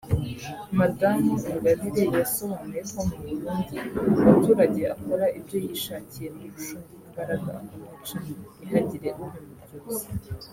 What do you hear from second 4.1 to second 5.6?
umuturage akora ibyo